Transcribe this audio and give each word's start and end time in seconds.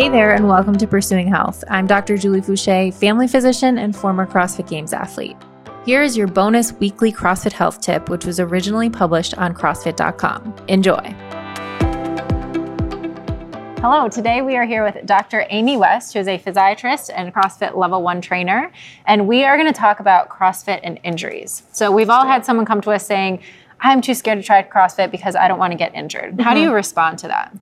Hey 0.00 0.08
there, 0.08 0.32
and 0.32 0.48
welcome 0.48 0.78
to 0.78 0.86
Pursuing 0.86 1.28
Health. 1.28 1.62
I'm 1.68 1.86
Dr. 1.86 2.16
Julie 2.16 2.40
Foucher, 2.40 2.90
family 2.90 3.28
physician 3.28 3.76
and 3.76 3.94
former 3.94 4.26
CrossFit 4.26 4.66
Games 4.66 4.94
athlete. 4.94 5.36
Here 5.84 6.00
is 6.00 6.16
your 6.16 6.26
bonus 6.26 6.72
weekly 6.72 7.12
CrossFit 7.12 7.52
health 7.52 7.82
tip, 7.82 8.08
which 8.08 8.24
was 8.24 8.40
originally 8.40 8.88
published 8.88 9.36
on 9.36 9.52
CrossFit.com. 9.52 10.56
Enjoy. 10.68 11.02
Hello, 13.82 14.08
today 14.08 14.40
we 14.40 14.56
are 14.56 14.64
here 14.64 14.82
with 14.82 15.04
Dr. 15.04 15.44
Amy 15.50 15.76
West, 15.76 16.14
who 16.14 16.18
is 16.18 16.28
a 16.28 16.38
physiatrist 16.38 17.10
and 17.14 17.34
CrossFit 17.34 17.76
level 17.76 18.00
one 18.02 18.22
trainer, 18.22 18.72
and 19.04 19.28
we 19.28 19.44
are 19.44 19.58
going 19.58 19.70
to 19.70 19.78
talk 19.78 20.00
about 20.00 20.30
CrossFit 20.30 20.80
and 20.82 20.98
injuries. 21.04 21.62
So, 21.72 21.92
we've 21.92 22.08
all 22.08 22.24
had 22.24 22.46
someone 22.46 22.64
come 22.64 22.80
to 22.80 22.92
us 22.92 23.04
saying, 23.04 23.42
I'm 23.80 24.00
too 24.00 24.14
scared 24.14 24.38
to 24.38 24.44
try 24.44 24.62
CrossFit 24.62 25.10
because 25.10 25.36
I 25.36 25.46
don't 25.46 25.58
want 25.58 25.72
to 25.72 25.76
get 25.76 25.94
injured. 25.94 26.36
Mm-hmm. 26.36 26.40
How 26.40 26.54
do 26.54 26.60
you 26.60 26.72
respond 26.72 27.18
to 27.18 27.28
that? 27.28 27.54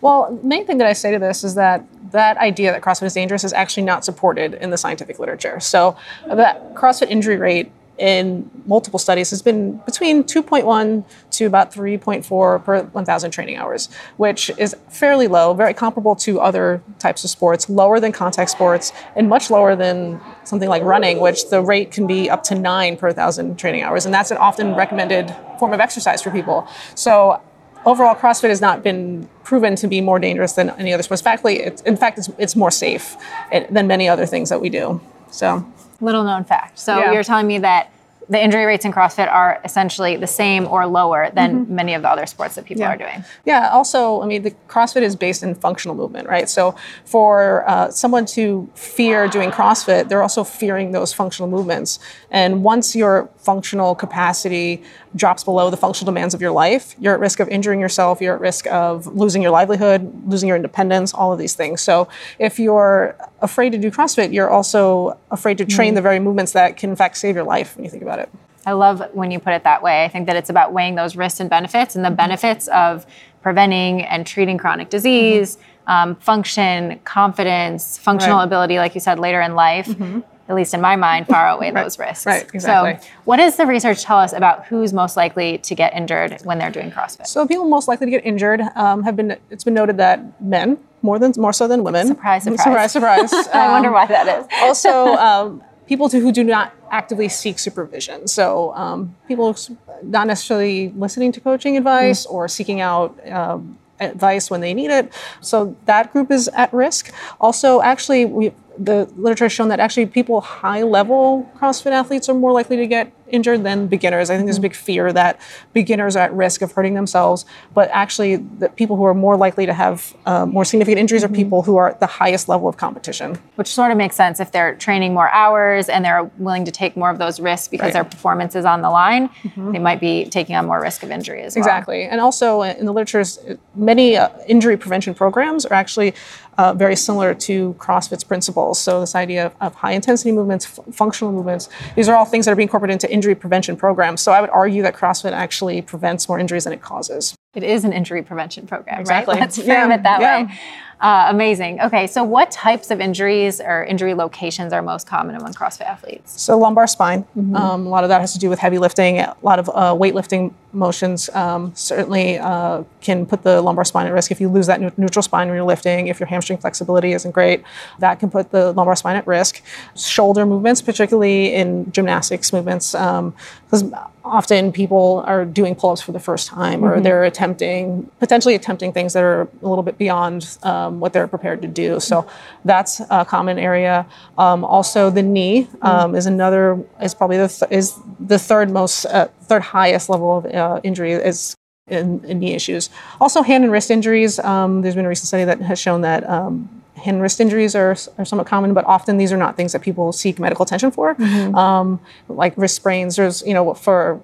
Well, 0.00 0.34
the 0.40 0.46
main 0.46 0.66
thing 0.66 0.78
that 0.78 0.86
I 0.86 0.92
say 0.92 1.12
to 1.12 1.18
this 1.18 1.44
is 1.44 1.54
that 1.56 1.84
that 2.12 2.36
idea 2.38 2.72
that 2.72 2.82
CrossFit 2.82 3.04
is 3.04 3.14
dangerous 3.14 3.44
is 3.44 3.52
actually 3.52 3.84
not 3.84 4.04
supported 4.04 4.54
in 4.54 4.70
the 4.70 4.78
scientific 4.78 5.18
literature. 5.18 5.60
So, 5.60 5.96
uh, 6.28 6.34
the 6.34 6.56
CrossFit 6.74 7.08
injury 7.10 7.36
rate 7.36 7.70
in 8.00 8.50
multiple 8.64 8.98
studies 8.98 9.28
has 9.28 9.42
been 9.42 9.76
between 9.84 10.24
2.1 10.24 11.04
to 11.32 11.44
about 11.44 11.70
3.4 11.70 12.64
per 12.64 12.82
1,000 12.82 13.30
training 13.30 13.56
hours, 13.56 13.90
which 14.16 14.50
is 14.56 14.74
fairly 14.88 15.28
low, 15.28 15.52
very 15.52 15.74
comparable 15.74 16.16
to 16.16 16.40
other 16.40 16.82
types 16.98 17.22
of 17.24 17.30
sports, 17.30 17.68
lower 17.68 18.00
than 18.00 18.10
contact 18.10 18.50
sports, 18.50 18.92
and 19.16 19.28
much 19.28 19.50
lower 19.50 19.76
than 19.76 20.18
something 20.44 20.68
like 20.70 20.82
running, 20.82 21.20
which 21.20 21.50
the 21.50 21.60
rate 21.60 21.92
can 21.92 22.06
be 22.06 22.30
up 22.30 22.42
to 22.42 22.54
nine 22.54 22.96
per 22.96 23.08
1,000 23.08 23.58
training 23.58 23.82
hours. 23.82 24.06
And 24.06 24.14
that's 24.14 24.30
an 24.30 24.38
often 24.38 24.74
recommended 24.74 25.36
form 25.58 25.74
of 25.74 25.80
exercise 25.80 26.22
for 26.22 26.30
people. 26.30 26.66
So 26.94 27.42
overall, 27.86 28.14
CrossFit 28.14 28.48
has 28.48 28.60
not 28.60 28.82
been 28.82 29.28
proven 29.44 29.74
to 29.76 29.86
be 29.86 30.00
more 30.00 30.18
dangerous 30.18 30.52
than 30.52 30.70
any 30.70 30.92
other 30.92 31.02
sports. 31.02 31.22
Factly, 31.22 31.60
it's, 31.60 31.82
in 31.82 31.96
fact, 31.96 32.18
it's, 32.18 32.30
it's 32.38 32.56
more 32.56 32.70
safe 32.70 33.16
eh, 33.52 33.66
than 33.70 33.86
many 33.86 34.08
other 34.08 34.26
things 34.26 34.48
that 34.48 34.60
we 34.60 34.68
do. 34.68 35.00
So, 35.30 35.66
little 36.00 36.24
known 36.24 36.44
fact. 36.44 36.78
So 36.78 36.98
yeah. 36.98 37.12
you're 37.12 37.24
telling 37.24 37.46
me 37.46 37.58
that 37.58 37.92
the 38.30 38.40
injury 38.40 38.64
rates 38.64 38.84
in 38.84 38.92
CrossFit 38.92 39.30
are 39.30 39.60
essentially 39.64 40.16
the 40.16 40.26
same 40.26 40.66
or 40.68 40.86
lower 40.86 41.30
than 41.34 41.64
mm-hmm. 41.64 41.74
many 41.74 41.94
of 41.94 42.02
the 42.02 42.08
other 42.08 42.26
sports 42.26 42.54
that 42.54 42.64
people 42.64 42.82
yeah. 42.82 42.90
are 42.90 42.96
doing. 42.96 43.24
Yeah. 43.44 43.70
Also, 43.72 44.22
I 44.22 44.26
mean, 44.26 44.42
the 44.42 44.52
CrossFit 44.68 45.02
is 45.02 45.16
based 45.16 45.42
in 45.42 45.56
functional 45.56 45.96
movement, 45.96 46.28
right? 46.28 46.48
So 46.48 46.76
for 47.04 47.68
uh, 47.68 47.90
someone 47.90 48.26
to 48.26 48.70
fear 48.74 49.26
doing 49.26 49.50
CrossFit, 49.50 50.08
they're 50.08 50.22
also 50.22 50.44
fearing 50.44 50.92
those 50.92 51.12
functional 51.12 51.50
movements. 51.50 51.98
And 52.30 52.62
once 52.62 52.94
your 52.94 53.28
functional 53.38 53.96
capacity 53.96 54.84
drops 55.16 55.42
below 55.42 55.70
the 55.70 55.76
functional 55.76 56.12
demands 56.12 56.32
of 56.32 56.40
your 56.40 56.52
life, 56.52 56.94
you're 57.00 57.14
at 57.14 57.20
risk 57.20 57.40
of 57.40 57.48
injuring 57.48 57.80
yourself. 57.80 58.20
You're 58.20 58.36
at 58.36 58.40
risk 58.40 58.68
of 58.68 59.08
losing 59.08 59.42
your 59.42 59.50
livelihood, 59.50 60.28
losing 60.28 60.46
your 60.46 60.56
independence, 60.56 61.12
all 61.12 61.32
of 61.32 61.38
these 61.40 61.54
things. 61.54 61.80
So 61.80 62.08
if 62.38 62.60
you're 62.60 63.16
afraid 63.40 63.70
to 63.70 63.78
do 63.78 63.90
CrossFit, 63.90 64.32
you're 64.32 64.50
also 64.50 65.18
afraid 65.32 65.58
to 65.58 65.64
train 65.64 65.88
mm-hmm. 65.88 65.94
the 65.96 66.02
very 66.02 66.20
movements 66.20 66.52
that 66.52 66.76
can, 66.76 66.90
in 66.90 66.96
fact, 66.96 67.16
save 67.16 67.34
your 67.34 67.44
life 67.44 67.76
when 67.76 67.84
you 67.84 67.90
think 67.90 68.02
about 68.02 68.18
it. 68.18 68.19
I 68.66 68.72
love 68.72 69.02
when 69.12 69.30
you 69.30 69.38
put 69.38 69.54
it 69.54 69.64
that 69.64 69.82
way. 69.82 70.04
I 70.04 70.08
think 70.08 70.26
that 70.26 70.36
it's 70.36 70.50
about 70.50 70.72
weighing 70.72 70.94
those 70.94 71.16
risks 71.16 71.40
and 71.40 71.48
benefits 71.48 71.96
and 71.96 72.04
the 72.04 72.10
benefits 72.10 72.68
of 72.68 73.06
preventing 73.42 74.02
and 74.02 74.26
treating 74.26 74.58
chronic 74.58 74.90
disease, 74.90 75.56
mm-hmm. 75.56 75.90
um, 75.90 76.16
function, 76.16 77.00
confidence, 77.04 77.96
functional 77.98 78.38
right. 78.38 78.44
ability, 78.44 78.76
like 78.76 78.94
you 78.94 79.00
said, 79.00 79.18
later 79.18 79.40
in 79.40 79.54
life. 79.54 79.86
Mm-hmm. 79.86 80.20
At 80.48 80.56
least 80.56 80.74
in 80.74 80.80
my 80.80 80.96
mind, 80.96 81.28
far 81.28 81.46
outweigh 81.46 81.70
right. 81.70 81.84
those 81.84 81.96
risks. 81.96 82.26
Right, 82.26 82.42
exactly. 82.52 83.00
So, 83.00 83.12
what 83.22 83.36
does 83.36 83.54
the 83.54 83.66
research 83.66 84.02
tell 84.02 84.18
us 84.18 84.32
about 84.32 84.66
who's 84.66 84.92
most 84.92 85.16
likely 85.16 85.58
to 85.58 85.76
get 85.76 85.94
injured 85.94 86.40
when 86.42 86.58
they're 86.58 86.72
doing 86.72 86.90
CrossFit? 86.90 87.28
So, 87.28 87.46
people 87.46 87.68
most 87.68 87.86
likely 87.86 88.08
to 88.08 88.10
get 88.10 88.26
injured 88.26 88.60
um, 88.74 89.04
have 89.04 89.14
been. 89.14 89.38
It's 89.50 89.62
been 89.62 89.74
noted 89.74 89.96
that 89.98 90.42
men 90.42 90.76
more 91.02 91.20
than 91.20 91.34
more 91.36 91.52
so 91.52 91.68
than 91.68 91.84
women. 91.84 92.08
Surprise, 92.08 92.42
surprise, 92.42 92.90
surprise, 92.90 93.30
surprise. 93.30 93.46
Um, 93.46 93.52
I 93.54 93.70
wonder 93.70 93.92
why 93.92 94.06
that 94.06 94.40
is. 94.40 94.46
also, 94.60 95.14
um, 95.18 95.62
people 95.86 96.08
to, 96.08 96.18
who 96.18 96.32
do 96.32 96.42
not 96.42 96.74
actively 96.90 97.28
seek 97.28 97.58
supervision. 97.58 98.26
So 98.28 98.74
um, 98.74 99.14
people 99.28 99.56
not 100.02 100.26
necessarily 100.26 100.90
listening 100.90 101.32
to 101.32 101.40
coaching 101.40 101.76
advice 101.76 102.26
mm. 102.26 102.32
or 102.32 102.48
seeking 102.48 102.80
out 102.80 103.16
um, 103.30 103.78
advice 104.00 104.50
when 104.50 104.60
they 104.60 104.74
need 104.74 104.90
it. 104.90 105.12
So 105.40 105.76
that 105.84 106.12
group 106.12 106.30
is 106.30 106.48
at 106.48 106.72
risk. 106.72 107.12
Also, 107.40 107.80
actually, 107.80 108.24
we 108.24 108.52
the 108.80 109.04
literature 109.16 109.44
has 109.44 109.52
shown 109.52 109.68
that 109.68 109.78
actually 109.78 110.06
people 110.06 110.40
high 110.40 110.82
level 110.82 111.50
CrossFit 111.56 111.92
athletes 111.92 112.30
are 112.30 112.34
more 112.34 112.50
likely 112.50 112.78
to 112.78 112.86
get 112.86 113.12
injured 113.28 113.62
than 113.62 113.86
beginners. 113.86 114.30
I 114.30 114.36
think 114.36 114.46
there's 114.46 114.58
a 114.58 114.62
big 114.62 114.74
fear 114.74 115.12
that 115.12 115.38
beginners 115.72 116.16
are 116.16 116.20
at 116.20 116.32
risk 116.32 116.62
of 116.62 116.72
hurting 116.72 116.94
themselves, 116.94 117.44
but 117.74 117.90
actually, 117.92 118.36
the 118.36 118.68
people 118.70 118.96
who 118.96 119.04
are 119.04 119.14
more 119.14 119.36
likely 119.36 119.66
to 119.66 119.74
have 119.74 120.16
uh, 120.26 120.46
more 120.46 120.64
significant 120.64 120.98
injuries 120.98 121.22
mm-hmm. 121.22 121.32
are 121.32 121.36
people 121.36 121.62
who 121.62 121.76
are 121.76 121.90
at 121.90 122.00
the 122.00 122.06
highest 122.06 122.48
level 122.48 122.68
of 122.68 122.76
competition. 122.78 123.36
Which 123.56 123.68
sort 123.68 123.90
of 123.90 123.98
makes 123.98 124.16
sense 124.16 124.40
if 124.40 124.50
they're 124.50 124.74
training 124.76 125.14
more 125.14 125.28
hours 125.30 125.88
and 125.88 126.04
they're 126.04 126.24
willing 126.38 126.64
to 126.64 126.70
take 126.70 126.96
more 126.96 127.10
of 127.10 127.18
those 127.18 127.38
risks 127.38 127.68
because 127.68 127.86
right. 127.86 127.92
their 127.92 128.04
performance 128.04 128.56
is 128.56 128.64
on 128.64 128.82
the 128.82 128.90
line. 128.90 129.28
Mm-hmm. 129.28 129.72
They 129.72 129.78
might 129.78 130.00
be 130.00 130.24
taking 130.24 130.56
on 130.56 130.66
more 130.66 130.80
risk 130.80 131.02
of 131.02 131.10
injury 131.10 131.42
as 131.42 131.54
well. 131.54 131.64
Exactly, 131.64 132.04
and 132.04 132.20
also 132.20 132.62
in 132.62 132.86
the 132.86 132.92
literature, 132.92 133.58
many 133.74 134.16
uh, 134.16 134.30
injury 134.48 134.76
prevention 134.76 135.14
programs 135.14 135.66
are 135.66 135.74
actually 135.74 136.14
uh, 136.60 136.74
very 136.74 136.94
similar 136.94 137.32
to 137.32 137.74
CrossFit's 137.78 138.22
principles. 138.22 138.78
So 138.78 139.00
this 139.00 139.14
idea 139.14 139.46
of, 139.46 139.54
of 139.62 139.74
high 139.74 139.92
intensity 139.92 140.30
movements, 140.30 140.66
functional 140.92 141.32
movements, 141.32 141.70
these 141.96 142.06
are 142.06 142.14
all 142.14 142.26
things 142.26 142.44
that 142.44 142.52
are 142.52 142.54
being 142.54 142.68
incorporated 142.68 142.92
into 142.92 143.10
injury 143.10 143.34
prevention 143.34 143.76
programs. 143.76 144.20
So 144.20 144.30
I 144.32 144.42
would 144.42 144.50
argue 144.50 144.82
that 144.82 144.94
CrossFit 144.94 145.32
actually 145.32 145.80
prevents 145.80 146.28
more 146.28 146.38
injuries 146.38 146.64
than 146.64 146.74
it 146.74 146.82
causes. 146.82 147.34
It 147.52 147.64
is 147.64 147.84
an 147.84 147.92
injury 147.92 148.22
prevention 148.22 148.68
program, 148.68 149.00
exactly. 149.00 149.34
right? 149.34 149.40
Let's 149.40 149.56
frame 149.56 149.68
yeah. 149.90 149.94
it 149.94 150.02
that 150.04 150.20
yeah. 150.20 150.42
way. 150.44 150.58
Uh, 151.00 151.26
amazing. 151.30 151.80
Okay, 151.80 152.06
so 152.06 152.22
what 152.22 152.52
types 152.52 152.92
of 152.92 153.00
injuries 153.00 153.60
or 153.60 153.82
injury 153.84 154.14
locations 154.14 154.72
are 154.72 154.82
most 154.82 155.08
common 155.08 155.34
among 155.34 155.54
CrossFit 155.54 155.86
athletes? 155.86 156.40
So 156.40 156.56
lumbar 156.56 156.86
spine. 156.86 157.24
Mm-hmm. 157.36 157.56
Um, 157.56 157.86
a 157.86 157.88
lot 157.88 158.04
of 158.04 158.10
that 158.10 158.20
has 158.20 158.34
to 158.34 158.38
do 158.38 158.48
with 158.48 158.60
heavy 158.60 158.78
lifting. 158.78 159.18
A 159.18 159.34
lot 159.42 159.58
of 159.58 159.68
uh, 159.70 159.94
weightlifting 159.94 160.52
motions 160.72 161.28
um, 161.30 161.74
certainly 161.74 162.38
uh, 162.38 162.84
can 163.00 163.26
put 163.26 163.42
the 163.42 163.60
lumbar 163.62 163.84
spine 163.84 164.06
at 164.06 164.12
risk. 164.12 164.30
If 164.30 164.40
you 164.40 164.48
lose 164.48 164.68
that 164.68 164.96
neutral 164.96 165.22
spine 165.22 165.48
when 165.48 165.56
you're 165.56 165.64
lifting, 165.64 166.06
if 166.06 166.20
your 166.20 166.28
hamstring 166.28 166.58
flexibility 166.58 167.14
isn't 167.14 167.32
great, 167.32 167.64
that 167.98 168.20
can 168.20 168.30
put 168.30 168.52
the 168.52 168.72
lumbar 168.72 168.94
spine 168.94 169.16
at 169.16 169.26
risk. 169.26 169.62
Shoulder 169.96 170.46
movements, 170.46 170.82
particularly 170.82 171.52
in 171.52 171.90
gymnastics 171.90 172.52
movements, 172.52 172.92
because 172.92 173.82
um, 173.82 173.94
often 174.30 174.70
people 174.70 175.24
are 175.26 175.44
doing 175.44 175.74
pull-ups 175.74 176.00
for 176.00 176.12
the 176.12 176.20
first 176.20 176.46
time 176.46 176.84
or 176.84 176.92
mm-hmm. 176.92 177.02
they're 177.02 177.24
attempting 177.24 178.08
potentially 178.20 178.54
attempting 178.54 178.92
things 178.92 179.12
that 179.12 179.22
are 179.22 179.42
a 179.42 179.68
little 179.68 179.82
bit 179.82 179.98
beyond 179.98 180.56
um, 180.62 181.00
what 181.00 181.12
they're 181.12 181.26
prepared 181.26 181.60
to 181.60 181.68
do 181.68 181.98
so 181.98 182.26
that's 182.64 183.00
a 183.10 183.24
common 183.24 183.58
area 183.58 184.06
um, 184.38 184.64
also 184.64 185.10
the 185.10 185.22
knee 185.22 185.68
um, 185.82 186.08
mm-hmm. 186.08 186.16
is 186.16 186.26
another 186.26 186.82
is 187.02 187.14
probably 187.14 187.36
the 187.36 187.48
th- 187.48 187.70
is 187.70 187.98
the 188.20 188.38
third 188.38 188.70
most 188.70 189.04
uh, 189.06 189.26
third 189.42 189.62
highest 189.62 190.08
level 190.08 190.38
of 190.38 190.46
uh, 190.46 190.80
injury 190.84 191.12
is 191.12 191.54
in, 191.88 192.24
in, 192.24 192.38
knee 192.38 192.54
issues 192.54 192.88
also 193.20 193.42
hand 193.42 193.64
and 193.64 193.72
wrist 193.72 193.90
injuries 193.90 194.38
um, 194.38 194.80
there's 194.82 194.94
been 194.94 195.06
a 195.06 195.08
recent 195.08 195.26
study 195.26 195.44
that 195.44 195.60
has 195.60 195.78
shown 195.78 196.02
that 196.02 196.28
um, 196.28 196.79
hand 197.00 197.16
and 197.16 197.22
wrist 197.22 197.40
injuries 197.40 197.74
are, 197.74 197.96
are 198.18 198.24
somewhat 198.24 198.46
common, 198.46 198.74
but 198.74 198.84
often 198.84 199.16
these 199.16 199.32
are 199.32 199.36
not 199.36 199.56
things 199.56 199.72
that 199.72 199.82
people 199.82 200.12
seek 200.12 200.38
medical 200.38 200.64
attention 200.64 200.90
for. 200.90 201.14
Mm-hmm. 201.14 201.54
Um, 201.54 202.00
like 202.28 202.54
wrist 202.56 202.76
sprains, 202.76 203.16
there's, 203.16 203.42
you 203.42 203.54
know, 203.54 203.74
for 203.74 204.20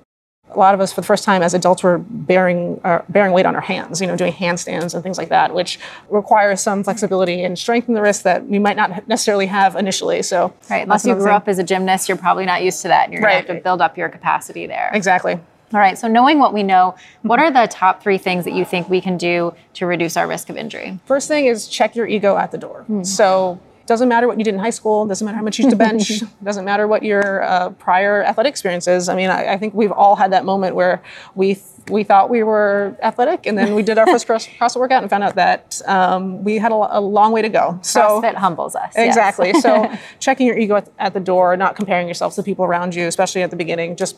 a 0.50 0.58
lot 0.58 0.74
of 0.74 0.80
us 0.80 0.92
for 0.92 1.00
the 1.00 1.06
first 1.06 1.24
time 1.24 1.42
as 1.42 1.54
adults 1.54 1.82
were 1.82 1.98
bearing 1.98 2.80
uh, 2.84 3.02
bearing 3.08 3.32
weight 3.32 3.46
on 3.46 3.54
our 3.54 3.60
hands, 3.60 4.00
you 4.00 4.06
know, 4.06 4.16
doing 4.16 4.32
handstands 4.32 4.94
and 4.94 5.02
things 5.02 5.18
like 5.18 5.28
that, 5.28 5.52
which 5.52 5.78
requires 6.08 6.60
some 6.60 6.84
flexibility 6.84 7.42
and 7.42 7.58
strength 7.58 7.88
in 7.88 7.94
the 7.94 8.00
wrist 8.00 8.22
that 8.24 8.46
we 8.46 8.58
might 8.58 8.76
not 8.76 9.08
necessarily 9.08 9.46
have 9.46 9.74
initially. 9.74 10.22
So, 10.22 10.54
right, 10.70 10.82
unless 10.82 11.04
you 11.04 11.14
grew 11.14 11.24
thing. 11.24 11.32
up 11.32 11.48
as 11.48 11.58
a 11.58 11.64
gymnast, 11.64 12.08
you're 12.08 12.16
probably 12.18 12.46
not 12.46 12.62
used 12.62 12.82
to 12.82 12.88
that, 12.88 13.04
and 13.04 13.12
you're 13.12 13.22
right. 13.22 13.32
going 13.34 13.44
to 13.44 13.52
have 13.54 13.56
to 13.58 13.64
build 13.64 13.80
up 13.80 13.98
your 13.98 14.08
capacity 14.08 14.66
there. 14.66 14.90
Exactly. 14.92 15.40
All 15.72 15.80
right, 15.80 15.98
so 15.98 16.06
knowing 16.06 16.38
what 16.38 16.52
we 16.54 16.62
know, 16.62 16.94
what 17.22 17.38
are 17.40 17.50
the 17.50 17.66
top 17.66 18.02
three 18.02 18.18
things 18.18 18.44
that 18.44 18.54
you 18.54 18.64
think 18.64 18.88
we 18.88 19.00
can 19.00 19.16
do 19.16 19.52
to 19.74 19.86
reduce 19.86 20.16
our 20.16 20.28
risk 20.28 20.48
of 20.48 20.56
injury? 20.56 20.98
First 21.06 21.26
thing 21.28 21.46
is 21.46 21.66
check 21.66 21.96
your 21.96 22.06
ego 22.06 22.36
at 22.36 22.52
the 22.52 22.58
door. 22.58 22.84
Mm. 22.88 23.04
So 23.04 23.60
doesn't 23.86 24.08
matter 24.08 24.26
what 24.26 24.38
you 24.38 24.44
did 24.44 24.54
in 24.54 24.60
high 24.60 24.70
school, 24.70 25.06
doesn't 25.06 25.24
matter 25.24 25.36
how 25.36 25.44
much 25.44 25.58
you 25.58 25.64
used 25.64 25.72
to 25.72 25.76
bench, 25.76 26.22
doesn't 26.44 26.64
matter 26.64 26.86
what 26.86 27.02
your 27.02 27.42
uh, 27.42 27.70
prior 27.70 28.22
athletic 28.22 28.50
experience 28.50 28.86
is. 28.86 29.08
I 29.08 29.14
mean, 29.14 29.30
I, 29.30 29.54
I, 29.54 29.56
think 29.58 29.74
we've 29.74 29.92
all 29.92 30.16
had 30.16 30.32
that 30.32 30.44
moment 30.44 30.74
where 30.74 31.02
we 31.34 31.54
th- 31.54 31.64
we 31.88 32.02
thought 32.02 32.28
we 32.30 32.42
were 32.42 32.96
athletic, 33.00 33.46
and 33.46 33.56
then 33.56 33.74
we 33.76 33.82
did 33.82 33.96
our 33.96 34.06
first 34.06 34.26
cross- 34.28 34.48
CrossFit 34.48 34.80
workout 34.80 35.02
and 35.02 35.10
found 35.10 35.22
out 35.22 35.36
that 35.36 35.80
um, 35.86 36.42
we 36.42 36.58
had 36.58 36.72
a, 36.72 36.98
a, 36.98 37.00
long 37.00 37.30
way 37.30 37.42
to 37.42 37.48
go. 37.48 37.78
So 37.82 38.00
CrossFit 38.00 38.34
humbles 38.34 38.74
us. 38.74 38.92
Exactly. 38.96 39.48
Yes. 39.48 39.62
so 39.62 39.92
checking 40.18 40.48
your 40.48 40.58
ego 40.58 40.76
at, 40.76 40.88
at, 40.98 41.14
the 41.14 41.20
door, 41.20 41.56
not 41.56 41.76
comparing 41.76 42.08
yourself 42.08 42.34
to 42.34 42.42
people 42.42 42.64
around 42.64 42.94
you, 42.94 43.06
especially 43.06 43.42
at 43.42 43.50
the 43.50 43.56
beginning. 43.56 43.94
Just 43.94 44.16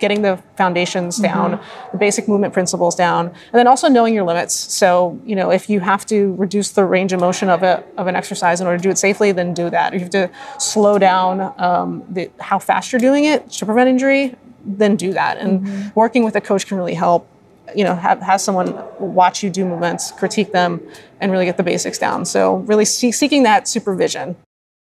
getting 0.00 0.22
the 0.22 0.42
foundations 0.56 1.16
mm-hmm. 1.16 1.24
down, 1.24 1.50
mm-hmm. 1.52 1.92
the 1.92 1.98
basic 1.98 2.26
movement 2.28 2.52
principles 2.52 2.94
down, 2.94 3.26
and 3.26 3.52
then 3.52 3.66
also 3.66 3.88
knowing 3.88 4.14
your 4.14 4.24
limits. 4.24 4.54
So, 4.54 5.20
you 5.24 5.36
know, 5.36 5.50
if 5.50 5.70
you 5.70 5.80
have 5.80 6.04
to 6.06 6.34
reduce 6.34 6.70
the 6.72 6.84
range 6.84 7.12
of 7.12 7.20
motion 7.20 7.48
of, 7.48 7.62
a, 7.62 7.84
of 7.96 8.06
an 8.06 8.16
exercise 8.16 8.60
in 8.60 8.66
order 8.66 8.78
to 8.78 8.82
do 8.82 8.90
it 8.90 8.98
safely, 8.98 9.32
then 9.32 9.54
do 9.54 9.70
that. 9.70 9.94
If 9.94 10.00
you 10.00 10.04
have 10.04 10.10
to 10.10 10.30
slow 10.58 10.98
down 10.98 11.54
um, 11.58 12.04
the, 12.08 12.30
how 12.40 12.58
fast 12.58 12.92
you're 12.92 13.00
doing 13.00 13.24
it 13.24 13.50
to 13.52 13.66
prevent 13.66 13.88
injury, 13.88 14.34
then 14.64 14.96
do 14.96 15.12
that. 15.12 15.38
And 15.38 15.60
mm-hmm. 15.60 15.88
working 15.94 16.24
with 16.24 16.34
a 16.36 16.40
coach 16.40 16.66
can 16.66 16.76
really 16.76 16.94
help 16.94 17.28
you 17.74 17.84
know, 17.84 17.94
have, 17.94 18.20
have 18.20 18.40
someone 18.40 18.82
watch 18.98 19.42
you 19.42 19.50
do 19.50 19.64
movements, 19.64 20.10
critique 20.12 20.52
them, 20.52 20.80
and 21.20 21.30
really 21.30 21.44
get 21.44 21.56
the 21.56 21.62
basics 21.62 21.98
down. 21.98 22.24
So 22.24 22.56
really 22.56 22.84
see, 22.84 23.12
seeking 23.12 23.44
that 23.44 23.68
supervision 23.68 24.36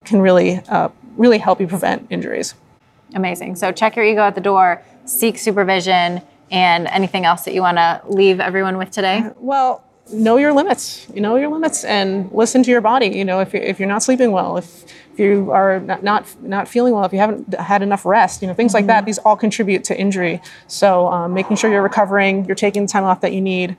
can 0.04 0.20
really, 0.20 0.62
uh, 0.68 0.88
really 1.16 1.38
help 1.38 1.60
you 1.60 1.66
prevent 1.66 2.06
injuries. 2.10 2.54
Amazing. 3.14 3.56
So 3.56 3.72
check 3.72 3.96
your 3.96 4.04
ego 4.04 4.22
at 4.22 4.34
the 4.34 4.40
door, 4.40 4.82
seek 5.04 5.38
supervision, 5.38 6.22
and 6.50 6.86
anything 6.88 7.24
else 7.24 7.42
that 7.44 7.54
you 7.54 7.60
want 7.60 7.76
to 7.76 8.02
leave 8.08 8.40
everyone 8.40 8.76
with 8.76 8.90
today? 8.90 9.30
Well, 9.36 9.84
know 10.12 10.36
your 10.36 10.52
limits. 10.52 11.06
You 11.14 11.20
know 11.20 11.36
your 11.36 11.48
limits 11.50 11.84
and 11.84 12.30
listen 12.32 12.62
to 12.64 12.70
your 12.70 12.80
body. 12.80 13.06
You 13.06 13.24
know, 13.24 13.40
if 13.40 13.52
you're, 13.52 13.62
if 13.62 13.78
you're 13.78 13.88
not 13.88 14.02
sleeping 14.02 14.32
well, 14.32 14.56
if, 14.56 14.84
if 15.12 15.18
you 15.18 15.50
are 15.52 15.78
not, 15.80 16.02
not, 16.02 16.42
not 16.42 16.68
feeling 16.68 16.92
well, 16.92 17.04
if 17.04 17.12
you 17.12 17.18
haven't 17.18 17.54
had 17.54 17.82
enough 17.82 18.04
rest, 18.04 18.42
you 18.42 18.48
know, 18.48 18.54
things 18.54 18.70
mm-hmm. 18.70 18.78
like 18.78 18.86
that, 18.86 19.00
mm-hmm. 19.00 19.06
these 19.06 19.18
all 19.18 19.36
contribute 19.36 19.84
to 19.84 19.98
injury. 19.98 20.40
So 20.66 21.06
um, 21.08 21.34
making 21.34 21.56
sure 21.56 21.70
you're 21.70 21.82
recovering, 21.82 22.44
you're 22.46 22.56
taking 22.56 22.82
the 22.82 22.88
time 22.88 23.04
off 23.04 23.20
that 23.20 23.32
you 23.32 23.40
need, 23.40 23.76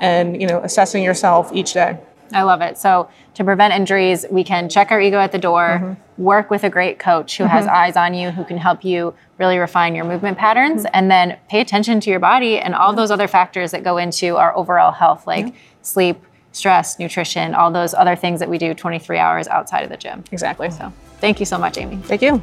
and, 0.00 0.40
you 0.40 0.46
know, 0.46 0.60
assessing 0.60 1.02
yourself 1.02 1.50
each 1.52 1.72
day. 1.74 1.98
I 2.32 2.42
love 2.42 2.60
it. 2.60 2.78
So 2.78 3.08
to 3.34 3.44
prevent 3.44 3.74
injuries, 3.74 4.26
we 4.30 4.44
can 4.44 4.68
check 4.68 4.90
our 4.90 5.00
ego 5.00 5.18
at 5.18 5.32
the 5.32 5.38
door, 5.38 5.80
mm-hmm. 5.80 6.22
work 6.22 6.50
with 6.50 6.64
a 6.64 6.70
great 6.70 6.98
coach 6.98 7.36
who 7.36 7.44
mm-hmm. 7.44 7.52
has 7.52 7.66
eyes 7.66 7.96
on 7.96 8.14
you, 8.14 8.30
who 8.30 8.44
can 8.44 8.58
help 8.58 8.84
you 8.84 9.14
really 9.38 9.58
refine 9.58 9.94
your 9.94 10.04
movement 10.04 10.38
patterns, 10.38 10.82
mm-hmm. 10.82 10.94
and 10.94 11.10
then 11.10 11.38
pay 11.48 11.60
attention 11.60 12.00
to 12.00 12.10
your 12.10 12.20
body 12.20 12.58
and 12.58 12.74
all 12.74 12.94
those 12.94 13.10
other 13.10 13.28
factors 13.28 13.70
that 13.70 13.84
go 13.84 13.98
into 13.98 14.36
our 14.36 14.56
overall 14.56 14.92
health, 14.92 15.26
like 15.26 15.54
sleep, 15.82 16.22
stress, 16.52 16.98
nutrition, 16.98 17.54
all 17.54 17.70
those 17.70 17.94
other 17.94 18.16
things 18.16 18.40
that 18.40 18.48
we 18.48 18.58
do 18.58 18.74
23 18.74 19.18
hours 19.18 19.48
outside 19.48 19.84
of 19.84 19.90
the 19.90 19.96
gym. 19.96 20.24
Exactly. 20.32 20.70
So 20.70 20.92
thank 21.18 21.40
you 21.40 21.46
so 21.46 21.58
much, 21.58 21.78
Amy. 21.78 21.96
Thank 21.96 22.22
you. 22.22 22.42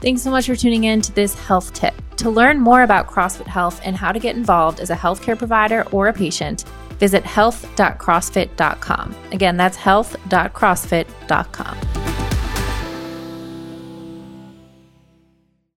Thanks 0.00 0.20
so 0.20 0.30
much 0.30 0.46
for 0.46 0.54
tuning 0.54 0.84
in 0.84 1.00
to 1.00 1.12
this 1.14 1.34
health 1.34 1.72
tip. 1.72 1.94
To 2.16 2.28
learn 2.28 2.60
more 2.60 2.82
about 2.82 3.06
CrossFit 3.06 3.46
Health 3.46 3.80
and 3.84 3.96
how 3.96 4.12
to 4.12 4.18
get 4.18 4.36
involved 4.36 4.78
as 4.78 4.90
a 4.90 4.94
healthcare 4.94 5.36
provider 5.36 5.84
or 5.92 6.08
a 6.08 6.12
patient, 6.12 6.64
visit 6.98 7.24
health.crossfit.com. 7.24 9.14
Again, 9.32 9.56
that's 9.56 9.76
health.crossfit.com. 9.76 11.93